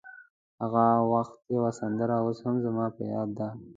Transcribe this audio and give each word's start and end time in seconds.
د 0.03 0.03
هغه 0.61 0.85
وخت 1.13 1.35
یوه 1.55 1.71
سندره 1.79 2.15
اوس 2.23 2.37
هم 2.45 2.55
زما 2.65 2.85
په 2.95 3.01
یاد 3.13 3.29
ده. 3.37 3.47